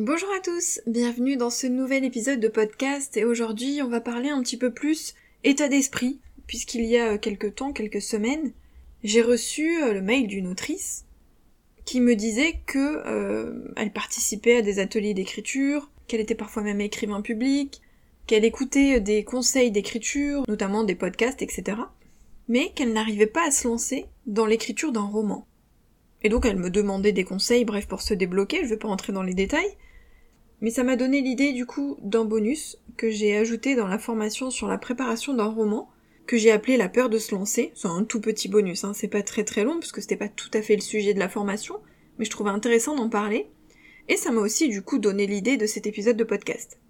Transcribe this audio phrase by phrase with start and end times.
[0.00, 4.28] Bonjour à tous, bienvenue dans ce nouvel épisode de podcast et aujourd'hui on va parler
[4.28, 8.52] un petit peu plus état d'esprit puisqu'il y a quelques temps, quelques semaines,
[9.02, 11.04] j'ai reçu euh, le mail d'une autrice
[11.84, 16.80] qui me disait que euh, elle participait à des ateliers d'écriture, qu'elle était parfois même
[16.80, 17.82] écrivain public,
[18.28, 21.76] qu'elle écoutait des conseils d'écriture, notamment des podcasts, etc.
[22.46, 25.44] Mais qu'elle n'arrivait pas à se lancer dans l'écriture d'un roman.
[26.22, 29.12] Et donc elle me demandait des conseils, bref, pour se débloquer, je vais pas rentrer
[29.12, 29.76] dans les détails.
[30.60, 34.50] Mais ça m'a donné l'idée du coup d'un bonus que j'ai ajouté dans la formation
[34.50, 35.88] sur la préparation d'un roman,
[36.26, 37.70] que j'ai appelé la peur de se lancer.
[37.74, 38.92] C'est un tout petit bonus, hein.
[38.94, 41.20] c'est pas très très long, parce que c'était pas tout à fait le sujet de
[41.20, 41.80] la formation,
[42.18, 43.46] mais je trouvais intéressant d'en parler.
[44.08, 46.80] Et ça m'a aussi du coup donné l'idée de cet épisode de podcast.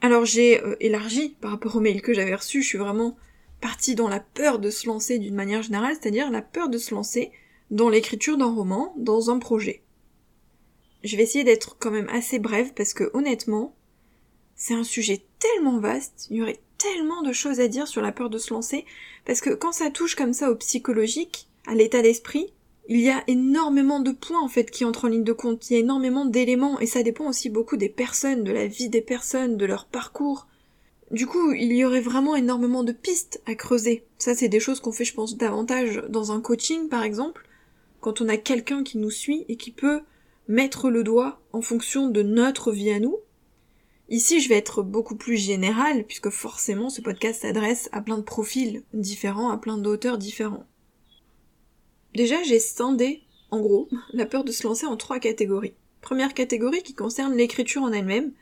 [0.00, 3.16] Alors j'ai euh, élargi par rapport au mail que j'avais reçu, je suis vraiment
[3.60, 6.94] partie dans la peur de se lancer d'une manière générale, c'est-à-dire la peur de se
[6.94, 7.32] lancer
[7.70, 9.82] dans l'écriture d'un roman, dans un projet.
[11.04, 13.74] Je vais essayer d'être quand même assez brève parce que honnêtement,
[14.56, 18.12] c'est un sujet tellement vaste, il y aurait tellement de choses à dire sur la
[18.12, 18.84] peur de se lancer,
[19.24, 22.52] parce que quand ça touche comme ça au psychologique, à l'état d'esprit,
[22.88, 25.74] il y a énormément de points en fait qui entrent en ligne de compte, il
[25.74, 29.00] y a énormément d'éléments, et ça dépend aussi beaucoup des personnes, de la vie des
[29.00, 30.46] personnes, de leur parcours.
[31.10, 34.04] Du coup, il y aurait vraiment énormément de pistes à creuser.
[34.18, 37.45] Ça, c'est des choses qu'on fait, je pense, davantage dans un coaching, par exemple,
[38.00, 40.02] quand on a quelqu'un qui nous suit et qui peut
[40.48, 43.18] mettre le doigt en fonction de notre vie à nous.
[44.08, 48.22] Ici, je vais être beaucoup plus général, puisque forcément, ce podcast s'adresse à plein de
[48.22, 50.66] profils différents, à plein d'auteurs différents.
[52.14, 55.74] Déjà, j'ai scindé, en gros, la peur de se lancer en trois catégories.
[56.00, 58.32] Première catégorie qui concerne l'écriture en elle-même,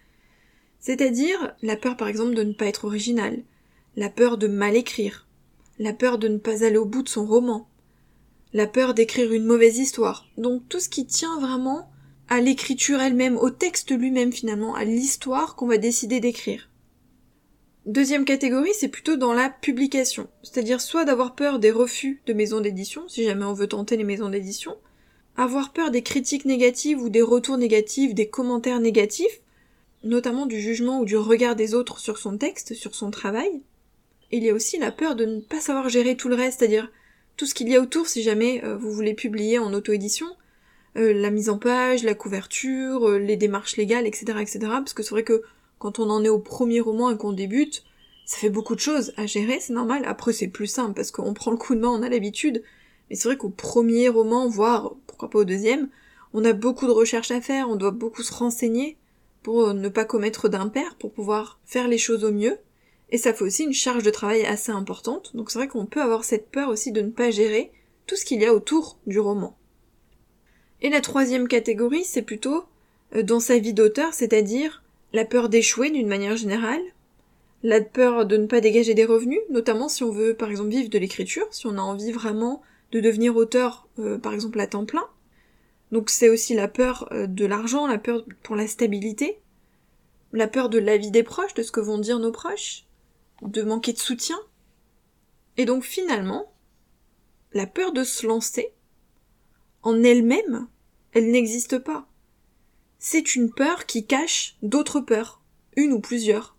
[0.80, 3.42] c'est-à-dire la peur par exemple de ne pas être original,
[3.96, 5.26] la peur de mal écrire,
[5.78, 7.66] la peur de ne pas aller au bout de son roman,
[8.54, 10.26] la peur d'écrire une mauvaise histoire.
[10.38, 11.90] Donc tout ce qui tient vraiment
[12.28, 16.70] à l'écriture elle-même, au texte lui-même finalement, à l'histoire qu'on va décider d'écrire.
[17.84, 22.60] Deuxième catégorie, c'est plutôt dans la publication, c'est-à-dire soit d'avoir peur des refus de maisons
[22.60, 24.76] d'édition, si jamais on veut tenter les maisons d'édition,
[25.36, 29.42] avoir peur des critiques négatives ou des retours négatifs, des commentaires négatifs,
[30.02, 33.60] notamment du jugement ou du regard des autres sur son texte, sur son travail.
[34.30, 36.90] Il y a aussi la peur de ne pas savoir gérer tout le reste, c'est-à-dire
[37.36, 40.26] tout ce qu'il y a autour si jamais euh, vous voulez publier en auto-édition,
[40.96, 44.58] euh, la mise en page, la couverture, euh, les démarches légales, etc., etc.
[44.60, 45.42] Parce que c'est vrai que
[45.78, 47.84] quand on en est au premier roman et qu'on débute,
[48.24, 50.02] ça fait beaucoup de choses à gérer, c'est normal.
[50.06, 52.62] Après, c'est plus simple parce qu'on prend le coup de main, on a l'habitude.
[53.10, 55.88] Mais c'est vrai qu'au premier roman, voire pourquoi pas au deuxième,
[56.32, 58.96] on a beaucoup de recherches à faire, on doit beaucoup se renseigner
[59.42, 62.58] pour ne pas commettre d'impair, pour pouvoir faire les choses au mieux.
[63.14, 66.02] Et ça fait aussi une charge de travail assez importante, donc c'est vrai qu'on peut
[66.02, 67.70] avoir cette peur aussi de ne pas gérer
[68.08, 69.56] tout ce qu'il y a autour du roman.
[70.82, 72.64] Et la troisième catégorie, c'est plutôt
[73.14, 74.82] euh, dans sa vie d'auteur, c'est-à-dire
[75.12, 76.82] la peur d'échouer d'une manière générale,
[77.62, 80.90] la peur de ne pas dégager des revenus, notamment si on veut par exemple vivre
[80.90, 84.86] de l'écriture, si on a envie vraiment de devenir auteur euh, par exemple à temps
[84.86, 85.06] plein.
[85.92, 89.38] Donc c'est aussi la peur euh, de l'argent, la peur pour la stabilité,
[90.32, 92.86] la peur de la vie des proches, de ce que vont dire nos proches,
[93.44, 94.38] de manquer de soutien.
[95.56, 96.52] Et donc finalement,
[97.52, 98.72] la peur de se lancer,
[99.82, 100.66] en elle-même,
[101.12, 102.08] elle, n'existe pas.
[102.98, 105.42] C'est une peur qui cache d'autres peurs,
[105.76, 106.56] une ou plusieurs.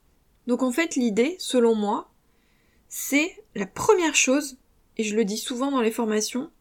[0.47, 2.11] Donc en fait l'idée, selon moi,
[2.87, 4.57] c'est la première chose,
[4.97, 6.51] et je le dis souvent dans les formations,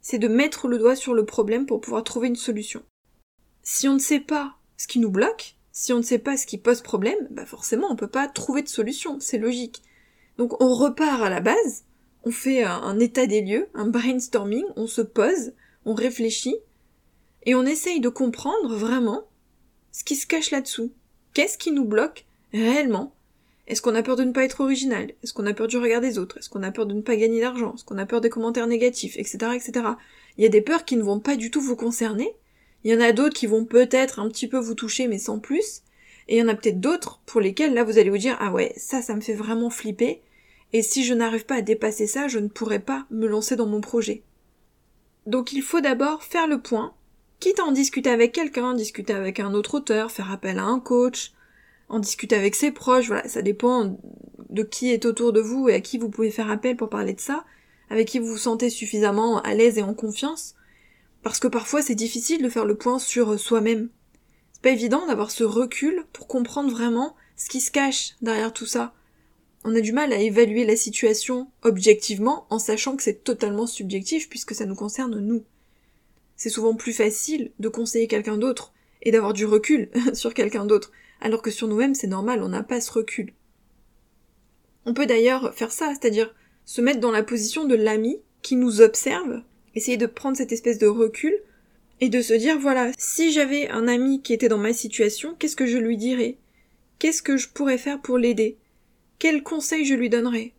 [0.00, 2.82] c'est de mettre le doigt sur le problème pour pouvoir trouver une solution.
[3.62, 6.46] Si on ne sait pas ce qui nous bloque, si on ne sait pas ce
[6.46, 9.82] qui pose problème, bah forcément on peut pas trouver de solution, c'est logique.
[10.38, 11.84] Donc on repart à la base,
[12.24, 15.52] on fait un, état des lieux, un brainstorming, on se pose,
[15.84, 16.56] on réfléchit,
[17.44, 19.24] et on essaye de comprendre vraiment
[19.92, 20.92] ce qui se cache là-dessous.
[21.34, 23.14] Qu'est-ce qui nous bloque réellement?
[23.66, 25.12] Est-ce qu'on a peur de ne pas être original?
[25.22, 26.38] Est-ce qu'on a peur du regard des autres?
[26.38, 27.74] Est-ce qu'on a peur de ne pas gagner d'argent?
[27.74, 29.18] Est-ce qu'on a peur des commentaires négatifs?
[29.18, 29.36] Etc.
[29.54, 29.88] etc.
[30.38, 32.34] Il y a des peurs qui ne vont pas du tout vous concerner,
[32.86, 35.40] il y en a d'autres qui vont peut-être un petit peu vous toucher, mais sans
[35.40, 35.82] plus.
[36.28, 38.52] Et il y en a peut-être d'autres pour lesquels là vous allez vous dire ah
[38.52, 40.22] ouais ça ça me fait vraiment flipper
[40.72, 43.66] et si je n'arrive pas à dépasser ça je ne pourrai pas me lancer dans
[43.66, 44.22] mon projet.
[45.26, 46.94] Donc il faut d'abord faire le point,
[47.40, 50.78] quitte à en discuter avec quelqu'un, discuter avec un autre auteur, faire appel à un
[50.78, 51.32] coach,
[51.88, 53.98] en discuter avec ses proches, voilà, ça dépend
[54.48, 57.14] de qui est autour de vous et à qui vous pouvez faire appel pour parler
[57.14, 57.44] de ça,
[57.90, 60.54] avec qui vous vous sentez suffisamment à l'aise et en confiance
[61.26, 63.88] parce que parfois c'est difficile de faire le point sur soi-même.
[64.52, 68.64] C'est pas évident d'avoir ce recul pour comprendre vraiment ce qui se cache derrière tout
[68.64, 68.94] ça.
[69.64, 74.28] On a du mal à évaluer la situation objectivement en sachant que c'est totalement subjectif
[74.28, 75.42] puisque ça nous concerne nous.
[76.36, 80.92] C'est souvent plus facile de conseiller quelqu'un d'autre et d'avoir du recul sur quelqu'un d'autre,
[81.20, 83.34] alors que sur nous-mêmes c'est normal, on n'a pas ce recul.
[84.84, 86.32] On peut d'ailleurs faire ça, c'est-à-dire
[86.64, 89.42] se mettre dans la position de l'ami qui nous observe,
[89.76, 91.34] essayer de prendre cette espèce de recul
[92.00, 95.54] et de se dire voilà, si j'avais un ami qui était dans ma situation, qu'est-ce
[95.54, 96.38] que je lui dirais?
[96.98, 98.56] Qu'est-ce que je pourrais faire pour l'aider?
[99.18, 100.52] Quels conseils je lui donnerais?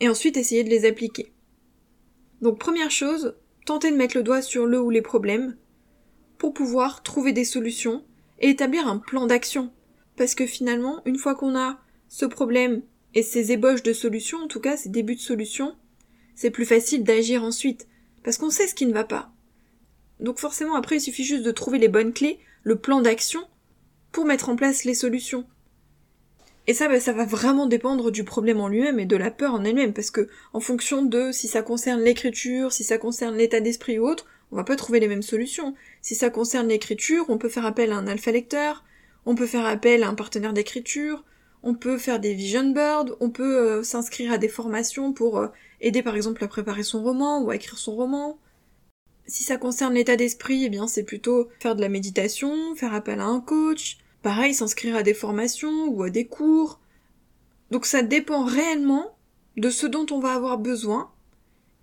[0.00, 1.32] Et ensuite essayer de les appliquer.
[2.40, 5.56] Donc première chose, tenter de mettre le doigt sur le ou les problèmes
[6.38, 8.02] pour pouvoir trouver des solutions
[8.40, 9.70] et établir un plan d'action.
[10.16, 11.78] Parce que finalement, une fois qu'on a
[12.08, 12.80] ce problème
[13.14, 15.76] et ces ébauches de solutions, en tout cas ces débuts de solutions,
[16.34, 17.86] c'est plus facile d'agir ensuite,
[18.22, 19.30] parce qu'on sait ce qui ne va pas.
[20.18, 23.40] Donc forcément après il suffit juste de trouver les bonnes clés, le plan d'action,
[24.12, 25.46] pour mettre en place les solutions.
[26.66, 29.54] Et ça, bah, ça va vraiment dépendre du problème en lui-même et de la peur
[29.54, 33.60] en elle-même, parce que en fonction de si ça concerne l'écriture, si ça concerne l'état
[33.60, 35.74] d'esprit ou autre, on va pas trouver les mêmes solutions.
[36.02, 38.84] Si ça concerne l'écriture, on peut faire appel à un alpha lecteur,
[39.26, 41.24] on peut faire appel à un partenaire d'écriture,
[41.62, 45.48] on peut faire des vision boards, on peut euh, s'inscrire à des formations pour euh,
[45.80, 48.38] aider par exemple à préparer son roman ou à écrire son roman.
[49.26, 53.20] Si ça concerne l'état d'esprit, eh bien c'est plutôt faire de la méditation, faire appel
[53.20, 56.80] à un coach, pareil s'inscrire à des formations ou à des cours.
[57.70, 59.16] Donc ça dépend réellement
[59.56, 61.10] de ce dont on va avoir besoin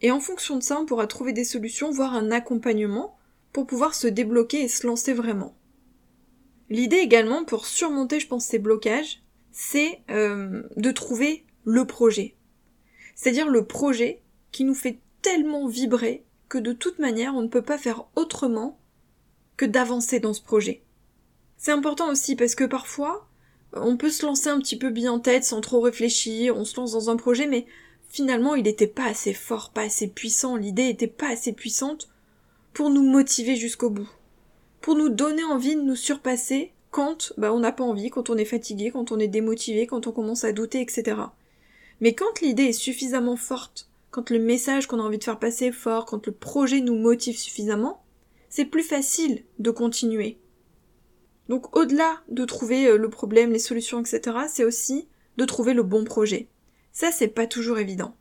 [0.02, 3.18] et en fonction de ça on pourra trouver des solutions, voire un accompagnement
[3.54, 5.56] pour pouvoir se débloquer et se lancer vraiment.
[6.70, 9.22] L'idée également pour surmonter je pense ces blocages,
[9.60, 12.36] c'est euh, de trouver le projet.
[13.16, 14.22] C'est-à-dire le projet
[14.52, 18.80] qui nous fait tellement vibrer que de toute manière on ne peut pas faire autrement
[19.58, 20.84] que d'avancer dans ce projet.
[21.58, 23.28] C'est important aussi parce que parfois
[23.74, 26.76] on peut se lancer un petit peu bien en tête sans trop réfléchir, on se
[26.76, 27.66] lance dans un projet mais
[28.10, 32.10] finalement il n'était pas assez fort, pas assez puissant, l'idée était pas assez puissante
[32.74, 34.10] pour nous motiver jusqu'au bout,
[34.82, 38.38] pour nous donner envie de nous surpasser quand bah, on n'a pas envie, quand on
[38.38, 41.18] est fatigué, quand on est démotivé, quand on commence à douter, etc.
[42.02, 45.66] Mais quand l'idée est suffisamment forte, quand le message qu'on a envie de faire passer
[45.66, 48.04] est fort, quand le projet nous motive suffisamment,
[48.50, 50.38] c'est plus facile de continuer.
[51.50, 55.08] Donc au-delà de trouver euh, le problème, les solutions, etc., c'est aussi
[55.38, 56.48] de trouver le bon projet.
[56.92, 58.16] Ça, c'est pas toujours évident.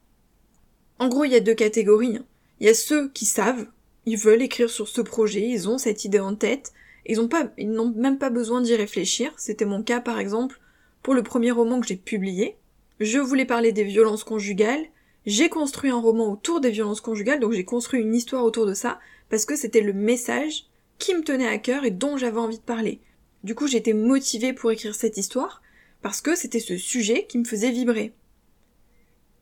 [0.99, 2.17] En gros, il y a deux catégories.
[2.17, 2.25] Hein.
[2.61, 3.67] Il y a ceux qui savent,
[4.07, 6.73] ils veulent écrire sur ce projet, ils ont cette idée en tête,
[7.09, 9.33] ils ont pas, ils n'ont même pas besoin d'y réfléchir.
[9.37, 10.61] C'était mon cas, par exemple,
[11.03, 12.57] pour le premier roman que j'ai publié.
[13.01, 14.87] Je voulais parler des violences conjugales.
[15.27, 18.75] J'ai construit un roman autour des violences conjugales, donc j'ai construit une histoire autour de
[18.75, 20.67] ça, parce que c'était le message
[20.99, 23.01] qui me tenait à cœur et dont j'avais envie de parler.
[23.45, 25.63] Du coup, j'étais motivée pour écrire cette histoire,
[26.01, 28.13] parce que c'était ce sujet qui me faisait vibrer.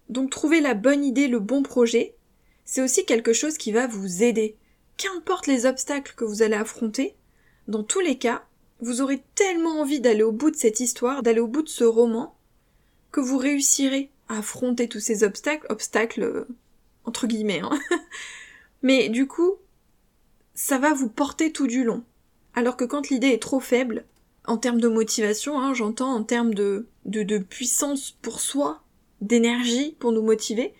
[0.08, 2.14] Donc trouver la bonne idée, le bon projet,
[2.64, 4.56] c'est aussi quelque chose qui va vous aider.
[4.96, 7.14] Qu'importe les obstacles que vous allez affronter,
[7.68, 8.44] dans tous les cas,
[8.80, 11.84] vous aurez tellement envie d'aller au bout de cette histoire, d'aller au bout de ce
[11.84, 12.36] roman,
[13.12, 16.48] que vous réussirez à affronter tous ces obstacles, obstacles euh,
[17.04, 17.60] entre guillemets.
[17.60, 17.78] Hein.
[18.82, 19.54] Mais du coup,
[20.54, 22.04] ça va vous porter tout du long.
[22.54, 24.04] Alors que quand l'idée est trop faible,
[24.46, 28.82] en termes de motivation, hein, j'entends en termes de, de, de puissance pour soi,
[29.20, 30.74] d'énergie pour nous motiver,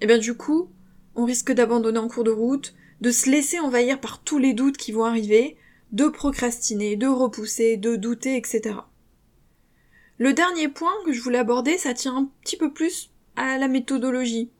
[0.00, 0.70] et eh bien du coup,
[1.16, 4.76] on risque d'abandonner en cours de route, de se laisser envahir par tous les doutes
[4.76, 5.56] qui vont arriver,
[5.92, 8.76] de procrastiner, de repousser, de douter, etc.
[10.18, 13.68] Le dernier point que je voulais aborder, ça tient un petit peu plus à la
[13.68, 14.50] méthodologie.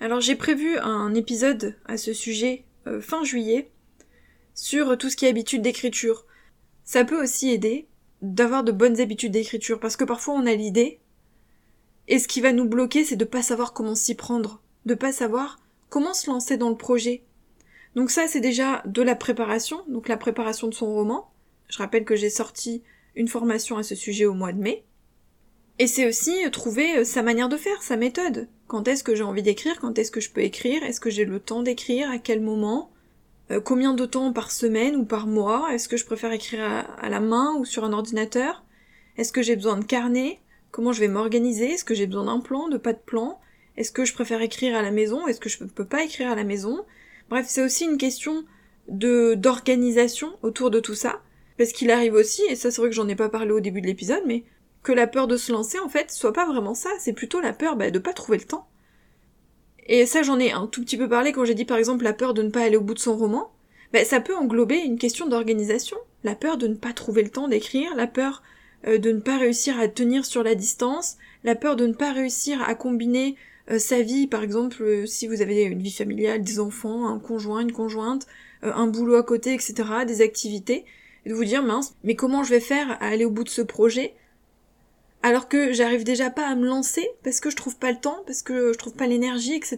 [0.00, 3.70] Alors j'ai prévu un épisode à ce sujet euh, fin juillet
[4.54, 6.26] sur tout ce qui est habitude d'écriture.
[6.84, 7.86] Ça peut aussi aider
[8.22, 11.00] d'avoir de bonnes habitudes d'écriture parce que parfois on a l'idée
[12.08, 15.12] et ce qui va nous bloquer c'est de pas savoir comment s'y prendre, de pas
[15.12, 17.22] savoir comment se lancer dans le projet.
[17.94, 21.30] Donc ça c'est déjà de la préparation, donc la préparation de son roman.
[21.68, 22.82] Je rappelle que j'ai sorti
[23.14, 24.84] une formation à ce sujet au mois de mai.
[25.78, 28.48] Et c'est aussi trouver euh, sa manière de faire, sa méthode.
[28.66, 31.24] Quand est-ce que j'ai envie d'écrire Quand est-ce que je peux écrire Est-ce que j'ai
[31.24, 32.90] le temps d'écrire À quel moment
[33.50, 37.08] euh, Combien de temps par semaine ou par mois Est-ce que je préfère écrire à,
[37.08, 38.62] la main ou sur un ordinateur
[39.16, 42.40] Est-ce que j'ai besoin de carnet Comment je vais m'organiser Est-ce que j'ai besoin d'un
[42.40, 43.40] plan, de pas de plan
[43.78, 46.34] Est-ce que je préfère écrire à la maison Est-ce que je peux pas écrire à
[46.34, 46.84] la maison
[47.30, 48.44] Bref, c'est aussi une question
[48.88, 51.22] de d'organisation autour de tout ça.
[51.56, 53.80] Parce qu'il arrive aussi, et ça c'est vrai que j'en ai pas parlé au début
[53.80, 54.44] de l'épisode, mais
[54.82, 57.52] que la peur de se lancer, en fait, soit pas vraiment ça, c'est plutôt la
[57.52, 58.66] peur bah, de pas trouver le temps.
[59.86, 62.12] Et ça j'en ai un tout petit peu parlé quand j'ai dit par exemple la
[62.12, 63.52] peur de ne pas aller au bout de son roman.
[63.92, 67.48] Bah, ça peut englober une question d'organisation, la peur de ne pas trouver le temps
[67.48, 68.42] d'écrire, la peur
[68.86, 72.12] euh, de ne pas réussir à tenir sur la distance, la peur de ne pas
[72.12, 73.36] réussir à combiner
[73.70, 77.18] euh, sa vie, par exemple, euh, si vous avez une vie familiale, des enfants, un
[77.18, 78.26] conjoint, une conjointe,
[78.62, 79.74] un boulot à côté, etc.,
[80.06, 80.84] des activités,
[81.24, 83.48] et de vous dire mince, mais comment je vais faire à aller au bout de
[83.48, 84.14] ce projet
[85.22, 88.22] alors que j'arrive déjà pas à me lancer parce que je trouve pas le temps,
[88.26, 89.76] parce que je trouve pas l'énergie, etc.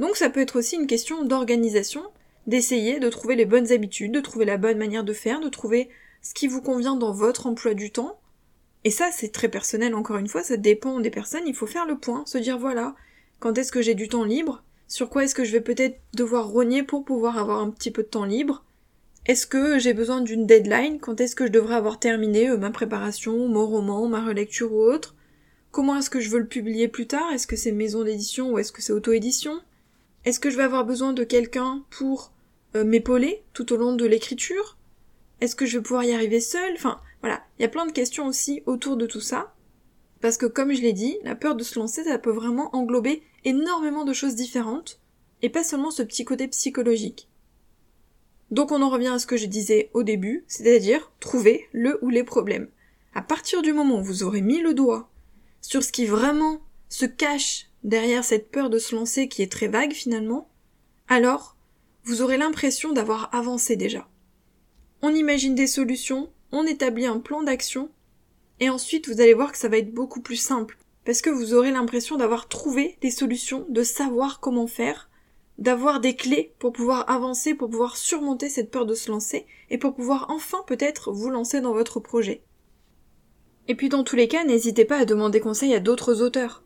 [0.00, 2.02] Donc ça peut être aussi une question d'organisation,
[2.46, 5.88] d'essayer de trouver les bonnes habitudes, de trouver la bonne manière de faire, de trouver
[6.20, 8.18] ce qui vous convient dans votre emploi du temps.
[8.86, 11.86] Et ça, c'est très personnel encore une fois, ça dépend des personnes, il faut faire
[11.86, 12.94] le point, se dire voilà,
[13.40, 16.46] quand est-ce que j'ai du temps libre, sur quoi est-ce que je vais peut-être devoir
[16.46, 18.64] rogner pour pouvoir avoir un petit peu de temps libre,
[19.26, 21.00] est-ce que j'ai besoin d'une deadline?
[21.00, 24.80] Quand est-ce que je devrais avoir terminé euh, ma préparation, mon roman, ma relecture ou
[24.80, 25.16] autre?
[25.72, 27.32] Comment est-ce que je veux le publier plus tard?
[27.32, 29.60] Est-ce que c'est maison d'édition ou est-ce que c'est auto-édition?
[30.24, 32.30] Est-ce que je vais avoir besoin de quelqu'un pour
[32.76, 34.76] euh, m'épauler tout au long de l'écriture?
[35.40, 36.74] Est-ce que je vais pouvoir y arriver seule?
[36.74, 39.54] Enfin, voilà, il y a plein de questions aussi autour de tout ça.
[40.20, 43.22] Parce que comme je l'ai dit, la peur de se lancer, ça peut vraiment englober
[43.44, 45.00] énormément de choses différentes,
[45.42, 47.28] et pas seulement ce petit côté psychologique.
[48.50, 52.08] Donc on en revient à ce que je disais au début, c'est-à-dire trouver le ou
[52.08, 52.68] les problèmes.
[53.14, 55.10] À partir du moment où vous aurez mis le doigt
[55.60, 59.68] sur ce qui vraiment se cache derrière cette peur de se lancer qui est très
[59.68, 60.48] vague finalement,
[61.08, 61.56] alors
[62.04, 64.08] vous aurez l'impression d'avoir avancé déjà.
[65.02, 67.90] On imagine des solutions, on établit un plan d'action,
[68.60, 71.54] et ensuite vous allez voir que ça va être beaucoup plus simple, parce que vous
[71.54, 75.10] aurez l'impression d'avoir trouvé des solutions, de savoir comment faire,
[75.58, 79.78] d'avoir des clés pour pouvoir avancer, pour pouvoir surmonter cette peur de se lancer, et
[79.78, 82.42] pour pouvoir enfin peut-être vous lancer dans votre projet.
[83.68, 86.62] Et puis dans tous les cas, n'hésitez pas à demander conseil à d'autres auteurs.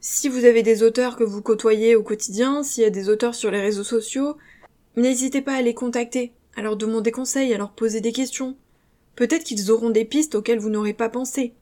[0.00, 3.34] Si vous avez des auteurs que vous côtoyez au quotidien, s'il y a des auteurs
[3.34, 4.36] sur les réseaux sociaux,
[4.96, 8.56] n'hésitez pas à les contacter, à leur demander conseil, à leur poser des questions.
[9.16, 11.54] Peut-être qu'ils auront des pistes auxquelles vous n'aurez pas pensé.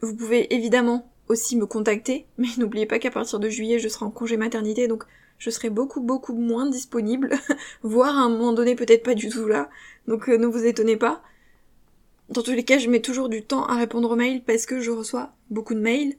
[0.00, 4.04] Vous pouvez évidemment aussi me contacter, mais n'oubliez pas qu'à partir de juillet, je serai
[4.04, 5.04] en congé maternité, donc
[5.38, 7.30] je serai beaucoup beaucoup moins disponible,
[7.82, 9.70] voire à un moment donné peut-être pas du tout là,
[10.06, 11.22] donc euh, ne vous étonnez pas.
[12.28, 14.80] Dans tous les cas, je mets toujours du temps à répondre aux mails parce que
[14.80, 16.16] je reçois beaucoup de mails,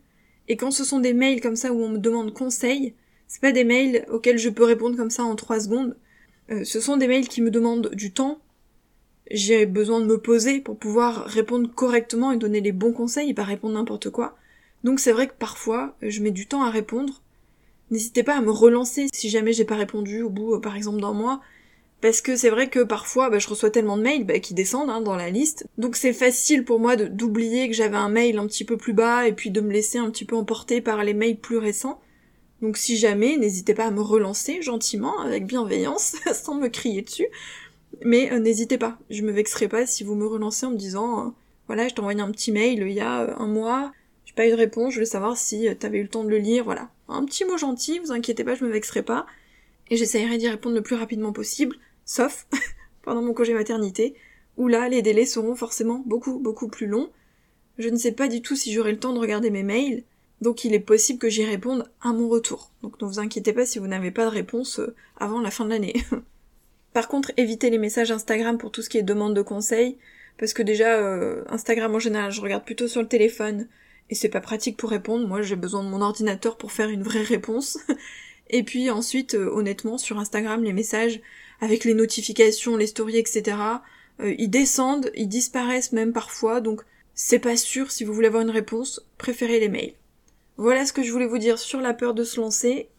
[0.47, 2.95] et quand ce sont des mails comme ça où on me demande conseil,
[3.27, 5.95] c'est pas des mails auxquels je peux répondre comme ça en trois secondes,
[6.53, 8.39] euh, ce sont des mails qui me demandent du temps,
[9.31, 13.33] j'ai besoin de me poser pour pouvoir répondre correctement et donner les bons conseils et
[13.33, 14.38] pas répondre n'importe quoi.
[14.83, 17.22] Donc c'est vrai que parfois, je mets du temps à répondre.
[17.89, 21.01] N'hésitez pas à me relancer si jamais j'ai pas répondu au bout, euh, par exemple,
[21.01, 21.41] d'un mois.
[22.01, 24.89] Parce que c'est vrai que parfois, bah, je reçois tellement de mails bah, qui descendent
[24.89, 25.67] hein, dans la liste.
[25.77, 29.25] Donc c'est facile pour moi d'oublier que j'avais un mail un petit peu plus bas
[29.25, 32.01] et puis de me laisser un petit peu emporter par les mails plus récents.
[32.63, 37.27] Donc si jamais, n'hésitez pas à me relancer gentiment, avec bienveillance, sans me crier dessus.
[38.01, 41.27] Mais euh, n'hésitez pas, je me vexerai pas si vous me relancez en me disant,
[41.27, 41.29] euh,
[41.67, 43.93] voilà, je t'ai envoyé un petit mail il y a un mois,
[44.36, 46.38] pas eu de réponse, je voulais savoir si euh, t'avais eu le temps de le
[46.38, 46.89] lire, voilà.
[47.08, 49.25] Un petit mot gentil, vous inquiétez pas, je me vexerai pas.
[49.89, 52.48] Et j'essayerai d'y répondre le plus rapidement possible, sauf
[53.03, 54.15] pendant mon congé maternité,
[54.58, 57.10] où là, les délais seront forcément beaucoup, beaucoup plus longs.
[57.77, 60.03] Je ne sais pas du tout si j'aurai le temps de regarder mes mails,
[60.43, 62.69] donc il est possible que j'y réponde à mon retour.
[62.83, 65.65] Donc ne vous inquiétez pas si vous n'avez pas de réponse euh, avant la fin
[65.65, 65.95] de l'année.
[66.93, 69.97] Par contre, évitez les messages Instagram pour tout ce qui est demande de conseils,
[70.38, 73.67] parce que déjà, euh, Instagram en général, je regarde plutôt sur le téléphone,
[74.12, 75.27] et c'est pas pratique pour répondre.
[75.27, 77.79] Moi, j'ai besoin de mon ordinateur pour faire une vraie réponse.
[78.50, 81.19] et puis ensuite, euh, honnêtement, sur Instagram, les messages
[81.62, 83.57] avec les notifications, les stories, etc.
[84.23, 86.81] Ils descendent, ils disparaissent même parfois, donc
[87.15, 89.93] c'est pas sûr si vous voulez avoir une réponse, préférez les mails.
[90.57, 92.89] Voilà ce que je voulais vous dire sur la peur de se lancer.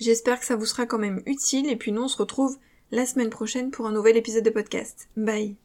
[0.00, 2.58] J'espère que ça vous sera quand même utile et puis nous on se retrouve
[2.90, 5.08] la semaine prochaine pour un nouvel épisode de podcast.
[5.16, 5.56] Bye